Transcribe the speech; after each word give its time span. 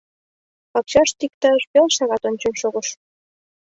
Пакчаште 0.71 1.21
иктаж 1.27 1.61
пел 1.71 1.87
шагат 1.95 2.23
ончен 2.29 2.55
шогыш. 2.61 2.87